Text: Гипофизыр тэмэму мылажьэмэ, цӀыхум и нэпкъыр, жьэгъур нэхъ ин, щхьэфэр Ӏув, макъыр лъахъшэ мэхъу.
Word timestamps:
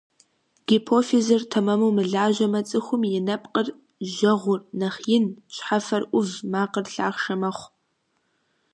Гипофизыр 0.67 1.43
тэмэму 1.51 1.89
мылажьэмэ, 1.95 2.61
цӀыхум 2.69 3.01
и 3.19 3.21
нэпкъыр, 3.27 3.67
жьэгъур 4.13 4.59
нэхъ 4.79 5.01
ин, 5.15 5.25
щхьэфэр 5.53 6.03
Ӏув, 6.09 6.29
макъыр 6.51 6.85
лъахъшэ 6.93 7.35
мэхъу. 7.41 7.69